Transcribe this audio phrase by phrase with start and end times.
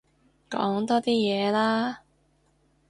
[0.49, 2.01] 講多啲嘢啦